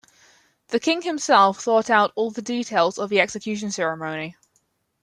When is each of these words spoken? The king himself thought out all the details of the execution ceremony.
The 0.69 0.79
king 0.79 1.03
himself 1.03 1.59
thought 1.61 1.87
out 1.87 2.11
all 2.15 2.31
the 2.31 2.41
details 2.41 2.97
of 2.97 3.11
the 3.11 3.19
execution 3.21 3.69
ceremony. 3.69 4.35